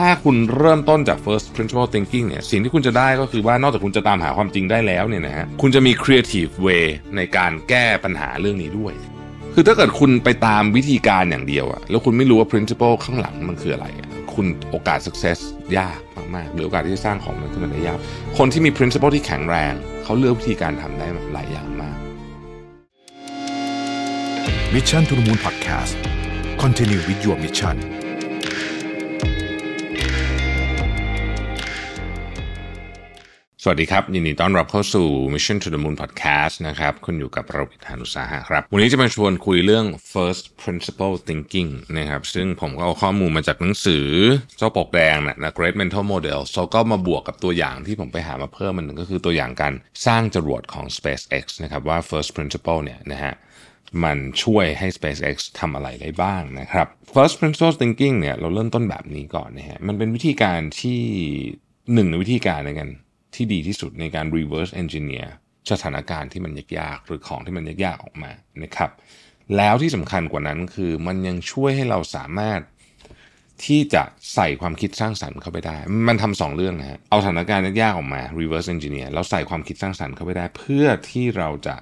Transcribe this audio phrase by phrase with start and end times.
[0.00, 6.84] ถ้าคุณเริ่มต้นจาก first principle thinking เนี่ย สิ่งที่คุณจะได้ก็คือว่านอกจากคุณจะตามหาความจริงได้แล้วเนี่ยนะฮะ คุณจะมี creative way
[7.16, 8.92] ในการแก้ปัญหาเรื่องนี้ด้วย
[9.54, 13.86] คือถ้าเกิดคุณไปตามวิธีการอย่างเดียวอะแล้วคุณไม่รู้ว่า principle ข้างหลังมันคืออะไร
[14.34, 15.38] คุณโอกาส success
[15.78, 16.00] ยาก
[16.34, 17.98] มากๆ หรือโอกาสที่จะสร้างของมันขึ้นมาได้ยาก
[18.38, 19.74] คนที่มี principle ที่แข็งแรง
[20.04, 21.98] เขาเลือกวิธีการทำได้หลายอย่างมาก
[24.74, 25.94] Mission to the Moon Podcast
[26.62, 27.99] Continue with your mission
[33.64, 44.06] สวัสดีครับ ยินดีต้อนรับเข้าสู่ Mission to the Moon Podcast นะครับคุณอยู่กับเราวิทานุสาหะครับ วันนี้จะมาชวนคุยเรื่อง first principle thinking นะครับซึ่งผมก็เอาข้อมูลมาจากหนังสือ
[44.58, 49.74] เจ้าปกแดงนะนะ Great Mental Model แล้วก็มาบวกกับตัวอย่างที่ผมไปหามาเพิ่มมันหนึ่งก็คือตัวอย่างการ
[50.06, 53.34] สร้างจรวดของ SpaceX นะครับว่า first principle เนี่ยนะฮะ
[54.04, 61.00] มันช่วยให้ SpaceX ทำอะไรได้บ้างนะครับ First principle Thinking เนี่ยเราเริ่มต้นแบบนี้ก่อนนะฮะมันเป็นวิธีการที่
[61.94, 62.90] หนึ่งในวิธีการในกัน
[63.34, 65.28] ที่ดีที่สุดในการ reverse engineer
[65.72, 68.30] สถานการณ์ที่มันยากๆหรือของที่มันยากๆออกมา
[68.62, 68.90] นะครับ
[69.56, 72.60] แล้วที่สำคัญกว่านั้นคือมันยังช่วยให้เราสามารถ
[73.64, 74.02] ที่จะ
[74.34, 75.76] ใส่ความคิดสร้างสรรค์เข้าไปได้
[76.08, 81.76] มันทำสองเรื่องนะฮะ เอาสถานการณ์ยากๆออกมา reverse engineer แล้วใส่ความคิดสร้างสรรค์เข้าไปได้ เพื่อที่เราจะ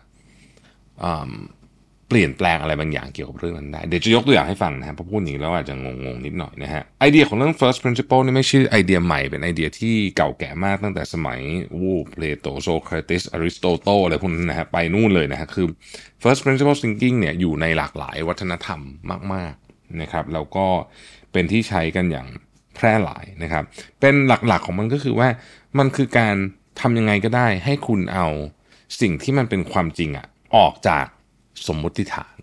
[2.08, 11.40] เปลี่ยนแปลงอะไรบางอย่างเกี่ยวกับเรื่องนั้นได้ เดี๋ยวจะยกตัวอย่างให้ฟังนะครับเพราะพูดอย่างนี้แล้วอาจจะงงๆนิดหน่อยนะฮะไอเดียของเรื่อง first principle นี่ไม่ใช่ไอเดียใหม่เป็นไอเดียที่เก่าแก่มากตั้งแต่สมัย
[11.80, 15.66] วูเพลโตโซเครติสอริสโตเติลอะไรพวกนั้นนะฮะไปนู่นเลยนะฮะคือ
[16.22, 18.80] first principle thinking เนี่ยอยู่ในหลากหลายวัฒนธรรม
[19.32, 20.66] มากๆนะครับแล้วก็
[21.32, 22.26] เป็นที่ใช้กันอย่าง
[22.74, 23.64] แพร่หลายนะครับ
[24.00, 25.28] เป็นหลักๆของมันก็คือว่า
[25.78, 26.34] มันคือการ
[26.80, 28.26] ทำยังไงก็ได้ให้คุณเอา
[29.00, 31.06] สิ่งที่มันเป็นความจริงอะออกจาก
[31.66, 32.34] สมมติฐาน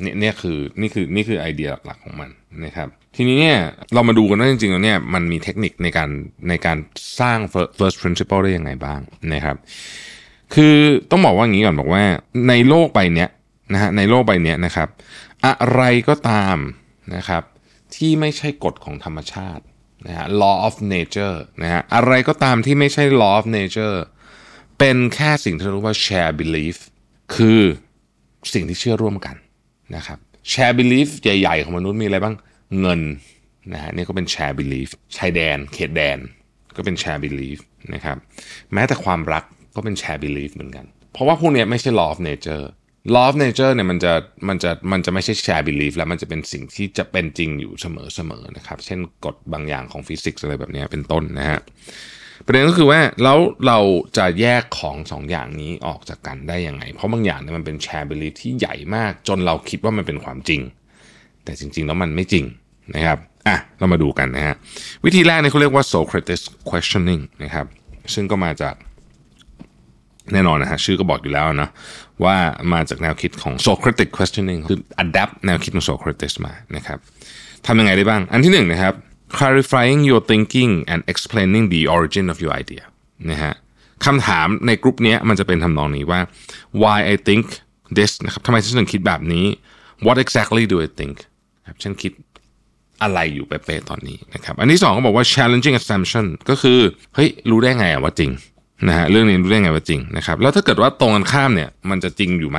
[0.00, 2.30] เนี่ยเนี่ยคือนี่คือนี่คือไอเดียหลักๆของมัน
[2.64, 3.58] นะครับ ทีนี้เนี่ย
[3.94, 6.08] เรามาดูกันว่าจริงๆแล้วเนี่ยมันมีเทคนิคในการ
[6.48, 6.78] ในการ
[7.20, 7.38] สร้าง
[7.78, 9.00] first principle ได้ยังไงบ้าง
[9.32, 9.56] นะครับ
[10.54, 10.76] คือ
[11.10, 12.04] ต้องบอกว่าอย่างนี้ก่อนบอกว่า
[12.48, 13.28] ในโลกใบเนี้ย
[13.72, 14.88] นะฮะในโลกใบเนี้ยนะครับ
[15.46, 16.56] อะไรก็ตาม
[17.14, 17.42] นะครับ
[17.94, 19.62] ที่ไม่ใช่กฎของธรรมชาติ
[20.06, 23.98] นะฮะ law of nature นะฮะอะไรก็ตามที่ไม่ใช่ law of nature
[24.78, 26.76] เป็นแค่สิ่งที่เรียกว่า share belief
[27.34, 27.60] คือ
[28.52, 29.36] สิ่งที่เชื่อร่วมกัน
[29.96, 30.18] นะครับ
[30.52, 32.34] share belief ใหญ่ ๆ ของมนุษย์มีอะไรบ้าง
[32.80, 33.00] เงิน
[33.72, 36.18] นะฮะนี่ก็เป็น share belief ชายแดน เขตแดน
[36.76, 37.58] ก็เป็น share belief
[37.94, 38.16] นะครับ
[38.72, 39.44] แม้แต่ความรัก
[39.76, 42.64] ก็เป็น share belief เหมือนกัน เพราะว่าพวกนี้ไม่ใช่ law of nature
[43.14, 44.12] law of nature เนี่ยมันจะ
[44.48, 51.60] มันจะมันจะไม่ใช่ share belief แล้วมันจะเป็นสิ่งที่จะเป็นจริงอยู่เสมอๆนะครับ เช่นกฎบางอย่างของฟิสิกส์อะไรแบบนี้เป็นต้นนะฮะ
[52.46, 53.78] ประเด็นก็คือว่าแล้วเรา
[54.16, 60.60] จะแยกของสองอย่างนี้ออกจากกันได้ยังไง เพราะบางอย่างเนี่ยมันเป็นแชร์บิลีที่ใหญ่มาก จนเราคิดว่ามันเป็นความจริง
[61.44, 62.44] แต่จริงๆแล้วมันไม่จริง
[62.94, 64.54] นะครับอะเรามาดูกันนะฮะ
[65.04, 67.66] วิธีแรกเนี่ยเขาเรียกว่า Socrates questioning นะครับ
[68.14, 68.74] ซึ่งก็มาจาก
[70.32, 71.68] แน่นอนนะฮะชื่อก็บอกอยู่แล้วนะ
[72.24, 72.36] ว่า
[72.72, 76.98] มาจากแนวคิดของ Socratic questioning คือ adapt แนวคิดของ Socrates มานะครับ
[77.66, 78.94] ทำยังไงได้บ้าง อันที่หนึ่งนะครับ
[79.36, 82.84] clarifying your thinking and explaining the origin of your idea
[83.30, 83.54] นะฮะ
[84.04, 86.20] คำถามในกลุ่มนี้มันจะเป็นทำนองนี้ว่า
[86.82, 87.46] why I think
[87.96, 89.46] this นะครับทำไมฉันถึงคิดแบบนี้
[90.06, 91.16] what exactly do I think
[91.68, 92.12] ครับฉันคิด
[93.02, 96.78] อะไรอยู่เป๊ะๆตอนนี้นะครับ อันที่สองก็บอกว่า challenging assumption ก็คือ
[97.14, 98.30] เฮ้ย รู้ได้ไงว่าจริง
[98.88, 102.58] นะฮะเรื่องนี้รู้ได้ไงว่าจริงนะครับ แล้วถ้าเกิดว่าตรงกันข้ามเนี่ย มันจะจริงอยู่ไหม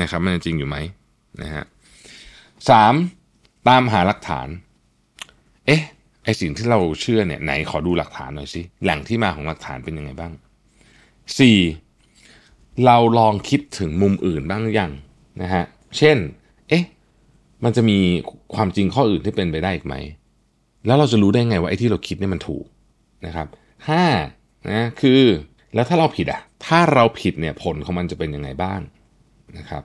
[0.00, 0.76] นะครับ มันจะจริงอยู่ไหม
[1.42, 1.64] นะฮะ
[2.68, 2.94] สาม
[3.68, 4.48] ตามหาหลักฐาน
[5.66, 5.82] เอ๊ะ
[6.24, 10.32] ไอสิ่งที่เราเชื่อเนี่ยไหนขอดูหลักฐานหน่อยสิแหล่งที่มาของหลักฐานเป็นยังไงบ้าง
[11.98, 12.84] 4.
[12.86, 14.92] เราลองคิดถึงมุมอื่นบ้างยัง
[15.42, 15.64] นะฮะ
[15.98, 16.16] เช่น
[16.68, 16.84] เอ๊ะ
[17.64, 17.98] มันจะมี
[18.54, 19.94] ความจริงข้ออื่นที่เป็นไปได้อีกไหม
[20.86, 22.64] แล้วเราจะรู้ได้ไงว่าไอ้ที่เราคิดเนี่ยมันถูก
[23.26, 23.46] นะครับ
[23.88, 24.04] ห้า
[24.70, 25.20] นะคือ
[25.74, 28.80] แล้วถ้าเราผิดอะถ้าเราผิดเนี่ยผลของมันจะเป็นยังไงบ้าง
[29.58, 29.82] นะครับ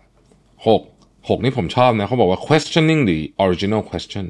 [0.68, 0.82] หก
[1.30, 4.26] หกนี่ผมชอบนะเขาบอกว่า questioning the original question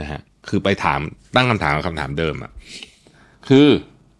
[0.00, 1.00] นะฮะ คือไปถาม
[1.34, 2.52] ตั้งคำถามคำถามเดิมอะ
[3.48, 3.66] คือ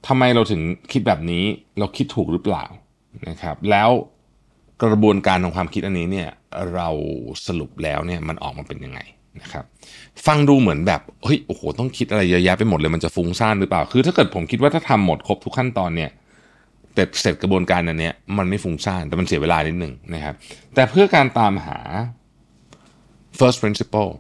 [0.06, 0.61] ทำไมเราถึง
[0.93, 1.44] คิดแบบนี้
[1.79, 2.65] เราคิดถูกหรือเปล่า
[3.29, 3.91] นะครับ แล้ว
[4.82, 6.29] กระบวนการของความคิดอันนี้เนี่ย
[6.75, 6.88] เรา
[7.47, 9.00] สรุปแล้วเนี่ยมันออกมาเป็นยังไง
[9.43, 9.65] นะครับ
[10.26, 16.11] ฟังดูเหมือนแบบเฮ้ยโอ้โหต้องคิดอะไรเยอะแยะไปหมดเลยมันจะฟุ้งซ่านหรือเปล่า คือถ้าเกิดผมคิดว่าถ้าทำหมดครบทุกขั้นตอนเนี่ย
[16.94, 20.35] แต่เสร็จกระบวนการอันนี้มันไม่ฟุ้งซ่านแต่มันเสียเวลานิดหนึ่งนะครับ
[20.75, 21.79] แต่เพื่อการตามหา
[23.38, 24.11] first principle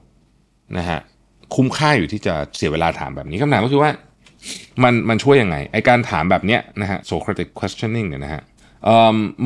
[0.78, 1.00] นะฮะ
[1.54, 3.90] คุ้มค่าอยู่ที่จะเสียเวลาถามแบบนี้คำถามก็คือว่า
[4.82, 8.42] มันมันช่วยยังไงไอการถามแบบเนี้ยนะฮะ Socratic questioning เนี่ยนะฮะ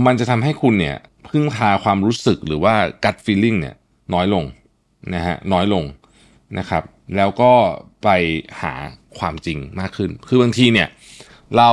[0.07, 0.97] มันจะทำให้คุณเนี่ย
[1.29, 3.75] พึ่งพาความรู้สึกหรือว่า gut feeling เนี่ย
[4.15, 4.45] น้อยลง
[5.15, 5.85] นะฮะน้อยลง
[6.59, 6.83] นะครับ
[7.17, 7.53] แล้วก็
[8.03, 8.09] ไป
[8.61, 8.73] หา
[9.19, 10.89] ความจริงมากขึ้น คือบางทีเนี่ย
[11.57, 11.71] เรา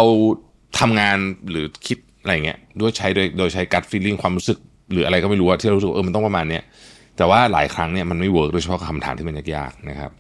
[0.80, 1.18] ทำงาน
[1.50, 4.58] หรือคิดอะไรเงี้ยด้วยใช้โดยโดยใช้ gut feeling ความรู้สึก
[4.92, 6.64] หรืออะไรก็ไม่รู้ที่เรารู้สึกเออมันต้องประมาณเนี้ย
[7.20, 10.12] แต่ว่าหลายครั้งเนี่ยมันไม่ work โดยเฉพาะคำถามที่มันยากๆนะครับ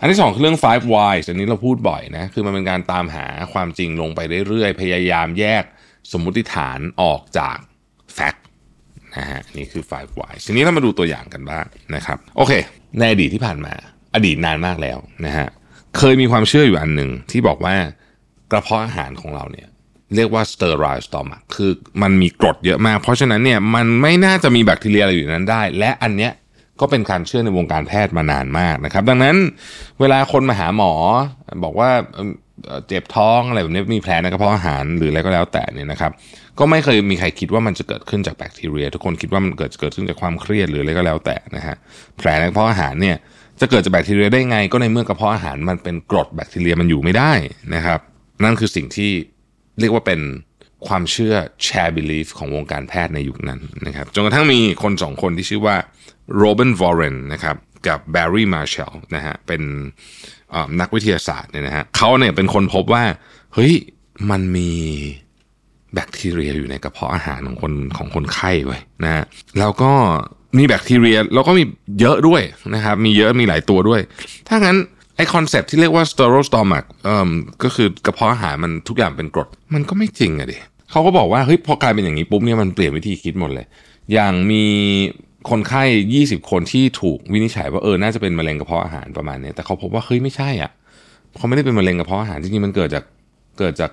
[0.00, 5.64] อันที่สองคือเรื่อง five whys อันนี้เราพูดบ่อยนะ คือมันเป็นการตามหาความจริงลงไปเรื่อยๆ พยายามแยก
[6.12, 7.56] สมมุติฐานออกจาก
[8.16, 8.40] fact
[9.16, 11.64] นะฮะนี่คือ five whys ทีนี้เรามาดูตัวอย่างกันบ้าง
[11.94, 12.52] นะครับ โอเค
[12.98, 13.74] ในอดีตที่ผ่านมา
[14.14, 15.48] อดีตนานมากแล้วนะฮะ
[15.98, 17.74] เคยมีความเชื่ออยู่อันหนึ่งที่บอกว่า
[18.50, 19.68] กระเพาะอาหารของเราเนี่ย
[20.16, 21.70] เรียกว่า sterile stomach คือ
[22.02, 26.32] มันมีกรดเยอะมาก เพราะฉะนั้นเนี่ยมันไม่น่าจะมีแบคทีเรียอะไรอยู่นั้นได้ และอันเนี้ย
[26.80, 29.36] ก็เป็นการเชื่อในวงการแพทย์มานานมากนะครับ ดังนั้น
[30.00, 30.92] เวลาคนมาหาหมอ
[31.64, 32.30] บอกว่าเอ่อ
[32.66, 36.12] เอ่อเจ็บท้องอะไรแบบนี้มีแผลในกระเพาะอาหารหรืออะไรก็แล้วแต่เนี่ยนะครับ
[36.58, 41.76] ก็ไม่เคยมีใครคิดว่ามันจะเกิดขึ้นจากแบคทีเรีย ทุกคนคิดว่ามันเกิดเกิดขึ้นจากความเครียดหรืออะไรก็แล้วแต่นะฮะ
[42.18, 43.16] แผลในกระเพาะอาหารเนี่ย
[43.60, 47.32] จะเกิดจากแบคทีเรียได้ไง ก็ในเมื่อกระเพาะอาหารมันเป็นกรดแบคทีเรียมันอยู่ไม่ได้
[47.74, 48.00] นะครับ
[48.44, 49.10] นั่นคือสิ่งที่
[49.80, 50.20] เรียกว่าเป็น
[50.86, 51.34] ความเชื่อ
[51.66, 55.76] shared belief ของวงการแพทย์ในยุคนั้นนะครับจนกระทั่งมีคนสองคนที่ชื่อว่า
[56.36, 57.56] โรบินวอร์เรนนะครับ
[57.88, 59.62] กับแบร์รี่มาร์ l ชลนะฮะเป็น
[60.80, 63.04] นักวิทยาศาสตร์เนี่ยนะฮะเขาเนี่ยเป็นคนพบว่า
[63.54, 63.74] เฮ้ย
[64.30, 64.72] มันมี
[65.94, 69.24] แบคทีเรียอยู่ในกระเพาะอาหารของคนของคนไข้ไว้นะฮะ
[69.58, 69.92] แล้วก็
[70.58, 71.64] มีแบคทีเรียแล้วก็มี
[72.00, 72.42] เยอะด้วย
[72.74, 74.00] นะครับมีเยอะมีหลายตัวด้วย
[74.48, 74.76] ถ้างั้น
[75.20, 77.30] ไอคอนเซปที่เรียกว่า sterile stomach เอ่อ
[77.62, 80.58] ก็คือกระเพาะอาหารมันทุกอย่างเป็นกรด มันก็ไม่จริงอะดิ
[80.90, 83.66] เขาก็บอกว่าเฮ้ยพอกลายเป็นอย่างนี้ปุ๊บเนี่ยมันเปลี่ยนวิธีคิดหมดเลย
[84.12, 84.64] อย่างมี
[85.50, 85.82] คนไข้
[86.16, 90.70] 20 คนที่ถูกวินิจฉัยว่าเออน่าจะเป็นมะเร็งกระเพาะอาหารประมาณนี้แต่เขาพบว่าเฮ้ยไม่ใช่อะ
[91.36, 93.04] เขาไม่ได้เป็นมะเร็งกระเพาะอาหารจริงๆมันเกิดจาก
[93.58, 93.92] เกิดจาก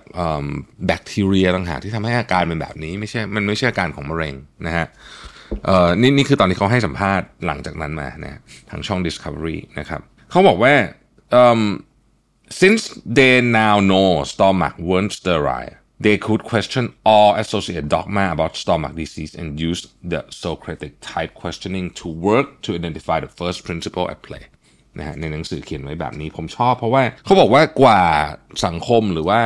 [0.85, 4.35] แบคทีเรียต่างหากที่ทำให้อาการเป็นแบบนี้ไม่ใช่มันไม่ใช่อาการของมะเร็ง
[4.65, 4.85] นะฮะ
[5.65, 8.39] เอ่อนี่นี่คือตอนที่เขาให้สัมภาษณ์หลังจากนั้นมานะ
[8.69, 10.01] ทางช่อง Discovery นะครับ
[10.31, 10.73] เขาบอกว่า
[11.31, 11.61] เอิ่ม
[12.61, 12.83] since
[13.17, 15.75] they now know stomach weren't sterile
[16.05, 19.81] they could question all associated dogma about stomach disease and use
[20.11, 24.43] the Socratic type questioning to work to identify the first principle at play
[24.97, 28.01] นะฮะในหนังสือเขียนไว้แบบนี้ผมชอบเพราะว่าเขาบอกว่ากว่า
[28.65, 29.39] สังคมหรือว่า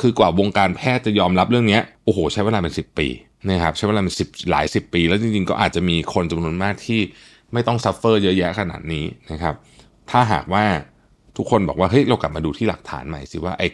[0.00, 3.08] คือกว่าวงการแพทย์จะยอมรับเรื่องนี้โอ้โห ใช้เวลาเป็น 10 ปี
[3.50, 7.00] นะครับใช้เวลาเป็นสิบหลายสิบปี แล้วจริงๆ ก็อาจจะมีคนจำนวนมากที่
[7.52, 9.54] ไม่ต้อง suffer เยอะแยะขนาดนี้นะครับ
[10.10, 10.64] ถ้าหากว่า
[11.36, 13.66] ทุกคนบอกว่าเฮ้ยเรากลับมาดูที่หลักฐานใหม่สิว่าไอ้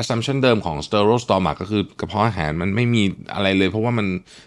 [0.00, 3.02] assumption เดิมของ sterile stomach ก็คือกระเพาะอาหารมันไม่มี
[3.34, 4.06] อะไรเลย เพราะว่ามัน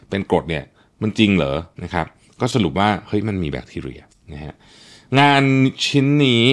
[0.10, 0.64] เป็นกรดเนี่ย
[1.02, 2.06] มันจริงเหรอนะครับ
[2.42, 4.02] ก็สรุปว่าเฮ้ยมันมีแบคทีเรีย
[4.34, 4.54] นะฮะ
[5.20, 5.44] งาน
[5.86, 6.44] ชิ้นนี้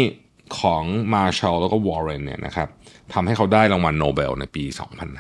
[0.61, 2.69] ของมาช l ลแล้วก็วอร์เรนเนี่ยนะครับ
[3.15, 4.65] ทำให้เขาได้รางวัลโนเบลในปี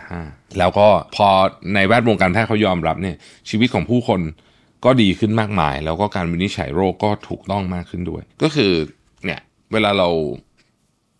[0.00, 0.86] 2005 แล้วก็
[1.16, 1.28] พอ
[1.74, 3.16] ในแวดวงการแพทย์เขายอมรับเนี่ย
[3.50, 4.20] ชีวิตของผู้คน
[4.84, 8.72] ก็ดีขึ้นมากมาย แล้วก็การวินิจฉัยโรคก็ถูกต้องมากขึ้นด้วย ก็คือ
[9.24, 9.40] เนี่ย
[9.72, 10.08] เวลาเรา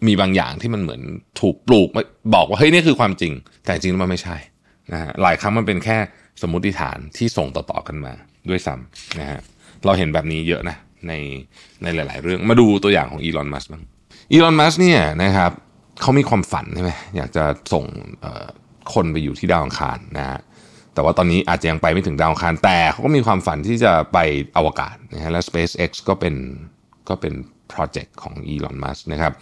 [0.07, 1.03] มีบางอย่างที่มันเหมือน
[1.41, 1.89] ถูกปลูก
[2.35, 3.33] บอกว่าเฮ้ยนี่คือความจริง
[3.65, 4.37] แต่จริงมันไม่ใช่
[4.93, 5.99] นะฮะหลายครั้งมันเป็นแค่
[6.43, 8.13] สมมติฐานที่ส่งต่อๆกันมา
[8.49, 9.41] ด้วยซ้ำนะฮะ
[9.85, 10.77] เราเห็นแบบนี้เยอะนะ
[11.09, 11.13] ใน
[11.83, 13.83] ในหลาย ๆ เรื่องมาดูตัวอย่างของอีลอนมัสบ้าง
[14.33, 15.53] อีลอนมัสเนี่ยนะครับ
[16.01, 17.85] เขามีความฝันใช่ไหมอยากจะส่ง
[18.95, 20.41] คนไปอยู่ที่ดาวอังคารนะฮะ
[20.95, 24.19] แต่ว่าตอนนี้อาจจะยังไปไม่ถึงดาวอังคารแต่เขาก็มีความฝันที่จะไป
[24.57, 26.35] อวกาศนะฮะและ SpaceX ก็เป็น
[27.09, 27.35] ก็เป็น
[27.69, 29.33] โปรเจกต์ของอีลอนมัสนะครับ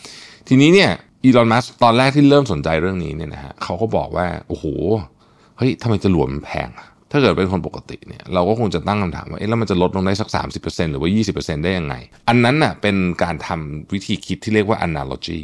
[0.49, 0.91] ทีนี้เนี่ย
[1.25, 4.65] อีลอนมัสตอนแรกที่เริ่มสนใจเรื่องนี้เนี่ยนะฮะเขาก็บอกว่า โอ้โห
[5.57, 6.69] เฮ้ยทำไมจรวดมันแพง
[7.11, 10.29] ถ้าเกิดเป็นคนปกติเนี่ย เราก็คงจะตั้งคำถามว่า เอ๊ะ แล้วมันจะลดลงได้สัก
[10.63, 11.95] 30%หรือว่า 20%ได้ยังไง
[12.29, 15.41] อันนั้นน่ะเป็นการทำวิธีคิดที่เรียกว่า analogy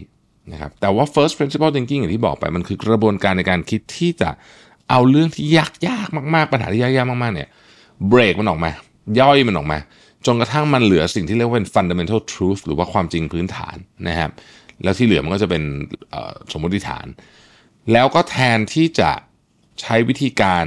[0.53, 4.31] นะครับ แต่ว่า first principle thinking อย่างที่บอกไป มันคือกระบวนการในการคิดที่จะ
[4.91, 7.49] เอาเรื่องที่ยากยากๆมาก ๆ ปัญหาที่ยากๆมากๆเนี่ย
[8.09, 8.71] เบรกมันออกมา
[9.21, 9.79] ย่อยมันออกมา
[10.27, 13.77] จนกระทั่งมันเหลือสิ่งที่เรียกว่าเป็น fundamental truth หรือว่าความจริงพื้นฐาน
[14.09, 14.31] นะครับ
[14.83, 15.63] แล้วที่เหลือมันก็จะเป็น
[16.53, 17.07] สมมติฐาน
[17.93, 19.11] แล้วก็แทนที่จะ
[19.81, 20.65] ใช้วิธีการ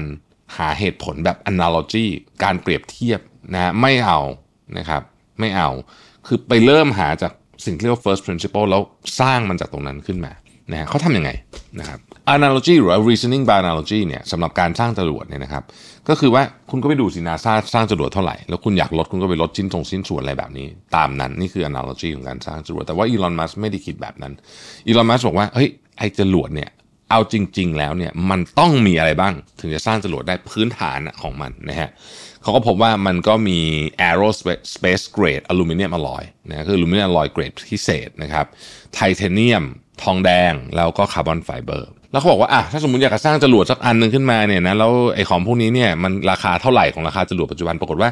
[0.57, 2.05] หาเหตุผลแบบ analogy
[2.43, 3.19] การเปรียบเทียบ
[3.53, 4.19] นะฮะไม่เอา
[4.77, 5.01] นะครับ
[5.39, 5.69] ไม่เอา
[6.27, 7.33] คือไปเริ่มหาจาก
[7.65, 8.81] สิ่งที่เรียกว่า first principle แล้ว
[9.19, 10.31] สร้างมันจากตรงนั้นขึ้นมา
[10.71, 11.31] นะเขาทำยังไง
[11.79, 11.99] นะครับ
[12.35, 15.63] analogy หรือ reasoning by analogy เนี่ยสำหรับการสร้างจรวดเนี่ยนะครับ
[16.09, 24.33] ก็คือว่าคุณก็ไปดูสินาซาสร้างจรวดเท่าไหร่ แล้วคุณอยากลดคุณก็ไปลดชิ้นตรงชิ้นส่วนอะไรแบบนี้ ตามนั้นนี่คือ analogy ของการสร้างจรวด แต่ว่าอีลอนมัสก์ไม่ได้คิดแบบนั้น
[24.87, 26.69] อีลอนมัสก์บอกว่าเฮ้ยไอ้จรวดเนี่ย
[27.11, 31.89] เอาจริง ๆ แล้วเนี่ยมันต้องมีอะไรบ้างถึงจะสร้างจรวดได้พื้นฐานของมันนะฮะ
[32.41, 33.59] เขาก็พบว่ามันก็มี
[34.09, 38.45] aerospace grade aluminum alloy นะคือ aluminum alloy grade พิเศษนะครับ
[38.93, 39.63] ไทเทเนียม
[40.03, 48.09] ทองแดงแล้วก็คาร์บอนไฟเบอร์ แล้วเขาบอกว่าอะถ้าสมมติอยากจะสร้างจรวดสักอันหนึ่งขึ้นมาเนี่ยนะแล้วไอ้ของพวกนี้เนี่ยมันราคาเท่าไหร่ของราคาจรวดปัจจุบันปรากฏว่า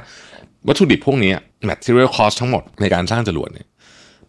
[0.68, 1.32] วัตถุดิบพวกนี้
[1.70, 3.68] material cost ทั้งหมดในการสร้างจรวดเนี่ย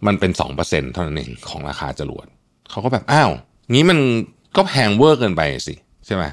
[0.06, 0.32] มันเป็น
[0.62, 2.26] 2%เท่านั้นเองของราคาจรวด
[2.70, 3.30] เขาก็แบบอ้าว
[3.72, 3.98] งี้มัน
[4.56, 5.74] ก็แพงเวอร์เกินไปสิ
[6.06, 6.24] ใช่ไหม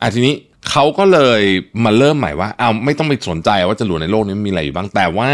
[0.00, 0.34] อะทีนี้
[0.70, 1.42] เขาก็เลย
[1.84, 5.30] มาเริ่มใหม่ว่าเอาไม่ต้องไปสนใจว่าจรวดในโลกนี้มีอะไรอยู่บ้างแต่ว่า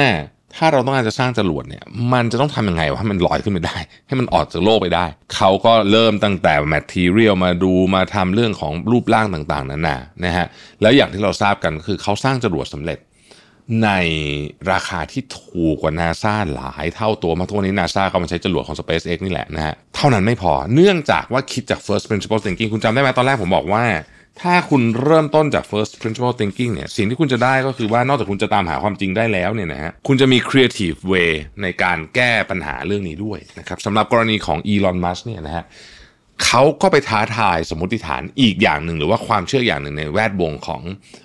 [0.56, 3.76] ถ้าเราต้องการจะสร้างจรวดเนี่ย มันจะต้องทำยังไงวะให้มันลอยขึ้นไปได้
[4.08, 10.46] ให้มันออกจากโลกไปได้ เขาก็เริ่มตั้งแต่ material มาดูมาทำเรื่องของรูปร่างต่างๆนั่นนะนะฮะ
[10.82, 12.98] แล้วอย่างที่เราทราบกันก็คือเขาสร้างจรวดสำเร็จ
[13.84, 13.90] ใน
[14.72, 23.84] ราคาที่ถูกกว่านาซาหลายเท่าตัวมาทุกวันนี้นาซาเขามาใช้จรวดของ SpaceX นี่แหละนะฮะเท่านั้นไม่พอเนื่องจากว่าคิดจาก first principle thinking คุณจำได้ไหมตอนแรกผมบอกว่า
[24.42, 31.30] ถ้าคุณเริ่มต้นจาก first principle thinking เนี่ย สิ่งที่คุณจะได้ก็คือว่านอกจากคุณจะตามหาความจริงได้แล้วเนี่ยนะฮะ คุณจะมี creative way
[31.62, 35.64] ในการแก้ปัญหาเรื่องนี้ด้วยนะครับสำหรับกรณีของ Elon Musk เนี่ยนะฮะ
[36.46, 40.82] เขาก็ไปท้าทายสมมติฐานอีกอย่างหนึ่ง หรือว่าความเชื่ออย่างหนึ่งในแวดวงของ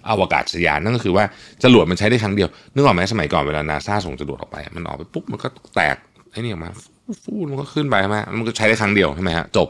[0.09, 1.25] อวกาศยานนั่นก็คือว่า
[1.63, 5.95] จรวดมันใช้ได้ครั้งเดียวนึกออกไหมสมัยก่อนเวลานาซาส่งจรวดออกไป มันออกไปปุ๊บมันก็แตก
[6.31, 6.69] ไอ้นี่ออกมา
[7.23, 9.67] ฟูมันก็ขึ้นไปใช่ไหมมันก็ใช้ได้ครั้งเดียวใช่ไหมฮะจบ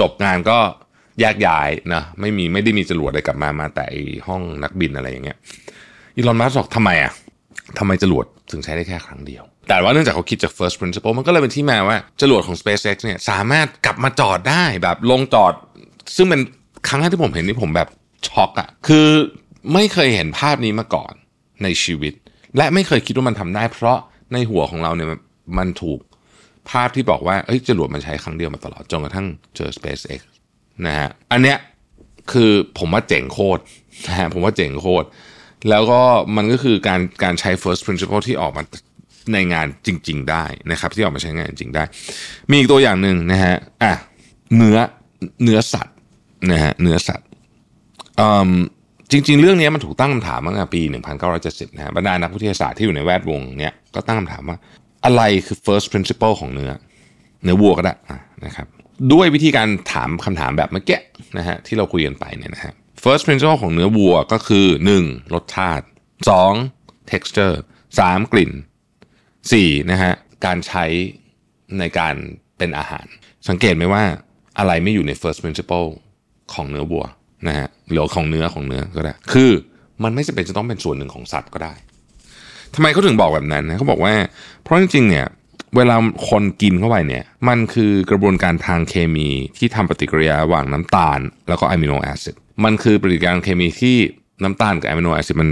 [0.00, 0.58] จบงานก็
[1.20, 3.84] แยกย้ายนะไม่มีไม่ได้มีจรวดอะไรกลับมามาแต่
[4.28, 5.36] ห้องนักบินอะไรอย่างเงี้ย
[6.16, 7.12] อีลอนมัสก์บอกทำไมอะ
[7.78, 15.52] ทำไมจรวดถึงใช้ได้แค่ครั้งเดียว แต่ว่าเนื่องจากเขาคิดจาก first principle มันก็เลยเป็นที่มาว่าจรวดของ SpaceX เนี่ยสามารถกลับมาจอดได้แบบลงจอด
[16.16, 16.40] ซึ่งเป็น
[16.88, 17.88] ครั้งแรกที่ผมเห็นนี่ผมแบบ
[18.28, 19.08] ช็อกอะ่ะคือ
[19.72, 21.12] ไม่เคยเห็นภาพนี้มาก่อน
[21.62, 22.14] ในชีวิต
[22.56, 23.98] และไม่เคยคิดว่ามันทำได้ เพราะ
[24.32, 25.08] ในหัวของเราเนี่ย
[25.58, 25.98] มันถูก
[26.70, 30.20] ภาพที่บอกว่าเอ้ยจรวดมันใช้ครั้งเดียวมาตลอดจนกระทั่งเจอ SpaceX
[30.86, 31.58] นะฮะอันเนี้ย
[32.32, 33.62] คือผมว่าเจ๋งโคตร
[34.06, 35.06] นะฮะผมว่าเจ๋งโคตร
[35.70, 36.00] แล้วก็
[36.36, 38.62] มันก็คือการการใช้ first principle ที่ออกมา
[39.32, 41.84] ในงานจริง ๆ ได้นะครับ ที่ออกมาใช้งานจริงได้
[42.50, 43.92] มีอีกตัวอย่างหนึ่งนะฮะอะ
[44.56, 44.78] เนื้อ
[45.42, 45.96] เนื้อสัตว์
[46.52, 47.26] นะฮะเนื้อสัตว์
[48.20, 48.52] อืม
[49.10, 50.82] จริง ๆ เรื่องนี้มันถูกตั้งคำถามมาตั้งแต่ปี
[51.28, 54.58] 1970นะฮะบรรดานักวิทยาศาสตร์ที่อยู่ในแวดวงเนี้ยก็ตั้งคำถามว่า
[55.04, 56.70] อะไรคือ first principle ของเนื้อ
[57.44, 57.94] เนื้อวัวก็ได้
[58.44, 58.66] นะครับ
[59.12, 60.98] ด้วยวิธีการถามคำถามแบบเมื่อกี้
[61.38, 62.72] นะฮะที่เราคุยกันไปเนี่ยนะฮะ
[63.04, 64.66] first principle ของเนื้อวัวก็คือ
[65.00, 65.34] 1.
[65.34, 65.86] รสชาติ
[66.48, 67.10] 2.
[67.12, 67.54] texture
[67.98, 68.32] 3.
[68.32, 68.52] กลิ่น
[69.20, 69.90] 4.
[69.90, 70.12] นะฮะ
[70.44, 70.84] การใช้
[71.78, 72.14] ในการ
[72.58, 73.06] เป็นอาหาร
[73.48, 74.04] สังเกตไหมว่า
[74.58, 75.86] อะไรไม่อยู่ใน first principle
[76.54, 77.04] ของเนื้อวัว
[77.48, 79.50] นะฮะหรือของเนื้อของเนื้อก็ได้ คือ
[80.02, 81.74] มันไม่จำเป็นจะต้องเป็นส่วนหนึ่งของสัตว์ก็ได้
[82.74, 84.14] ทำไมเขาถึงบอกแบบนั้นนะเขาบอกว่า
[84.62, 85.26] เพราะจริงๆเนี่ย
[85.76, 85.96] เวลา
[86.28, 92.34] คนกินเข้าไปเนี่ย มันคือกระบวนการทางเคมีที่ทำปฏิกิริยาระหว่างน้ำตาล แล้วก็อะมิโนแอซิด
[92.64, 93.96] มันคือปฏิกิริยาเคมีที่
[94.42, 95.50] น้ำตาลกับอะมิโนแอซิดมัน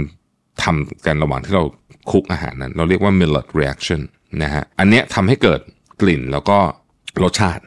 [0.63, 1.63] ทำกันระหว่างที่เรา
[2.11, 4.01] คุกอาหารนั้น เราเรียกว่า Maillard reaction
[4.41, 5.59] นะฮะอันเนี้ยทำให้เกิด
[6.01, 6.57] กลิ่นแล้วก็
[7.23, 7.63] รสชาติ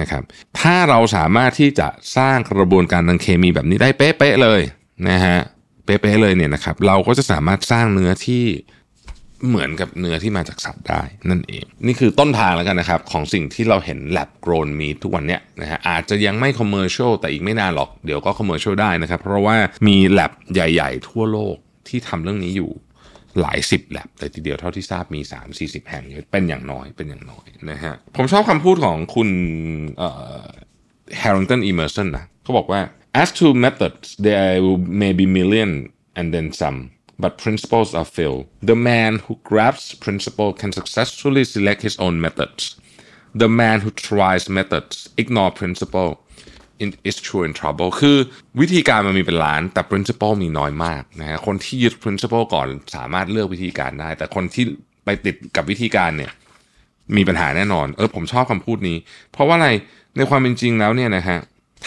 [0.00, 0.22] นะครับ
[0.60, 4.60] ถ้าเราสามารถที่จะสร้างกระบวนการทางเคมีแบบนี้ได้เป๊ะๆเลย
[5.08, 5.38] นะฮะ
[5.84, 8.44] เป๊ะๆเลยเนี่ยนะครับ เราก็จะสามารถสร้างเนื้อที่
[9.48, 19.56] เหมือนกับเนื้อที่มาจากสัตว์ได้นั่นเอง นี่คือต้นทางแล้วกันนะครับ ของสิ่งที่เราเห็น lab grown meat ทุกวันเนี้ยนะฮะอาจจะยังไม่ commercial แต่อีกไม่นานหรอกเดี๋ยวก็ commercial ได้นะครับ เพราะว่า
[19.88, 21.56] มี lab ใหญ่ๆ ทั่วโลก
[21.88, 22.70] ที่ทำเรื่องนี้อยู่
[23.40, 29.28] หลายสิบ lab แต่ทีเดียวเท่าที่ทราบมี 3 4 0 แห่งเป็นอย่างน้อยเป็นอย่างน้อยนะฮะผมชอบคำพูดของคุณ
[29.98, 30.10] เอ่
[30.40, 30.46] อ
[31.22, 32.80] Harrington Emerson นะเขาบอกว่า
[33.22, 35.70] as to methods there will may be million
[36.18, 36.78] and then some
[37.22, 38.34] but principles are few
[38.70, 42.62] the man who grasps principle can successfully select his own methods
[43.42, 46.10] the man who tries methods ignore principle
[46.82, 48.16] in- is true in trouble คือ
[48.60, 54.64] วิธีการมันมีเป็นล้าน แต่ principle มีน้อยมากนะฮะคนที่ยึด principle ก่อนสามารถเลือกวิธีการได้ แต่คนที่
[55.04, 56.32] ไปติดกับวิธีการเนี่ย
[57.16, 58.96] มีปัญหาแน่นอน เออผมชอบคำพูดนี้
[59.32, 59.68] เพราะว่าอะไร
[60.16, 61.38] ในความเป็นจริงแล้วเนี่ยนะฮะ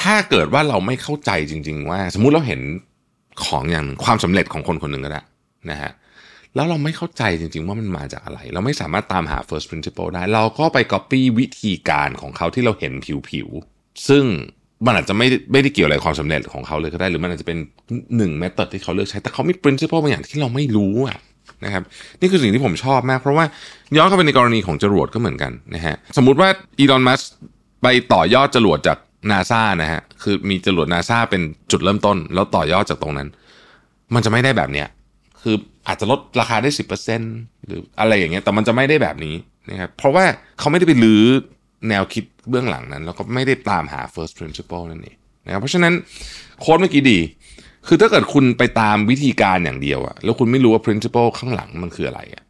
[0.01, 2.61] ถ้าเกิดว่าเราไม่เข้าใจจริง ๆ ว่า สมมุติเราเห็น
[3.45, 5.21] ของอย่างความสำเร็จของคนคนหนึ่งก็ได้
[5.71, 5.91] นะฮะ
[6.55, 12.93] แล้วเราไม่เข้าใจจริงๆว่ามันมาจากอะไร เราไม่สามารถตามหา first principle ได้ เราก็ไป copy วิธีการของเขาที่เราเห็น
[13.29, 14.23] ผิวๆซึ่ง
[14.85, 17.57] มันอาจจะไม่ไม่ได้เกี่ยวอะไรความสำเร็จของเขาเลยก็ได้ หรือมันอาจจะเป็น
[18.17, 21.17] หนึ่ง method ที่เขาเลือกใช้แต่เขามี principle บางอย่างที่เราไม่รู้อะ
[21.65, 21.83] นะครับ
[22.19, 23.45] นี่คือสิ่งที่ผมชอบมาก เพราะว่า
[23.97, 27.21] ย้อนเข้าไปในกรณีของจรวดก็เหมือนกันนะฮะสมมุติว่าอีลอนมัส
[27.81, 28.97] ไปต่อยอดจรวดจาก
[29.31, 33.27] นาซานะฮะคือมีจรวดนาซาเป็นจุดเริ่มต้น แล้วต่อยอดจากตรงนั้น
[34.13, 34.87] มันจะไม่ได้แบบเนี้ย
[35.41, 35.55] คือ
[35.87, 37.21] อาจจะลดราคาได้สิบเปอร์เซ็น
[37.65, 39.35] หรืออะไรอย่างเงี้ยแต่มันจะไม่ได้แบบนี้
[39.69, 40.23] นะครับเพราะว่า
[40.59, 41.23] เขาไม่ได้ไปลื้อ
[41.89, 45.93] แนวคิดเบื้องหลังนั้น แล้วก็ไม่ได้ตามหา first principle นั่นเองนะครับเพราะฉะนั้น
[46.59, 47.19] โค้ดเมื่อกี้ดี
[47.87, 52.43] คือถ้าเกิดคุณไปตามวิธีการอย่างเดียวอะแล้วคุณไม่รู้ว่า principle ข้างหลังมันคืออะไรอะ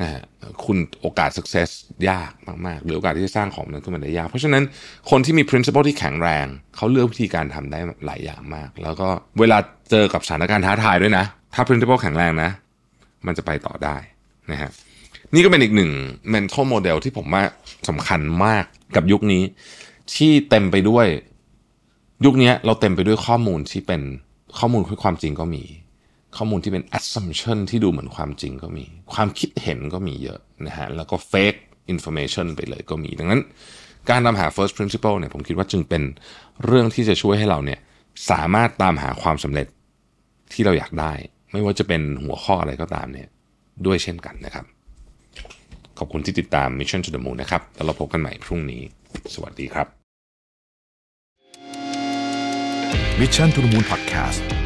[0.00, 0.22] นะฮะ
[0.64, 1.68] คุณโอกาส success
[2.10, 2.32] ยาก
[2.66, 4.62] มากๆ หรือโอกาสที่จะสร้างของนั้นขึ้นมาได้ยาก เพราะฉะนั้น
[5.10, 9.08] คนที่มี principle ที่แข็งแรง เขาเลือกวิธีการทำได้หลายอย่างมาก แล้วก็
[9.40, 9.58] เวลา
[9.90, 11.24] เจอกับสถานการณ์ท้าทายด้วยนะ
[11.54, 12.50] ถ้า principle แข็งแรงนะ
[13.26, 13.96] มันจะไปต่อได้
[14.50, 14.70] นะฮะ
[15.34, 15.90] นี่ก็เป็นอีกหนึ่ง
[16.34, 17.42] mental model ที่ผมว่า
[17.88, 18.64] สำคัญมาก
[18.96, 19.42] กับยุคนี้
[20.14, 21.06] ที่เต็มไปด้วย
[22.24, 24.02] ยุคนี้เราเต็มไปด้วยข้อมูลที่เป็น
[24.58, 25.62] ข้อมูลคือความจริงก็มี
[26.36, 31.60] ข้อมูลที่เป็น assumption ที่ดูเหมือนความจริงก็มี ความคิดเห็นก็มีเยอะนะฮะแล้วก็ fake
[31.92, 33.40] information ไปเลยก็มี ดังนั้น
[34.08, 36.02] การตามหา first principle เนี่ยผมคิดว่าจึงเป็น
[36.64, 37.80] เรื่องที่จะช่วยให้เราเนี่ย
[38.30, 39.66] สามารถตามหาความสำเร็จ
[40.52, 41.12] ที่เราอยากได้
[41.52, 43.28] ไม่ว่าจะเป็นหัวข้ออะไรก็ตามเนี่ย
[43.86, 44.64] ด้วยเช่นกันนะครับ
[45.98, 48.82] ขอบคุณที่ติดตาม Mission to the Moon นะครับ แล้วเราพบกันใหม่พรุ่งนี้
[49.34, 49.86] สวัสดีครับ
[53.20, 54.65] Mission to the Moon Podcast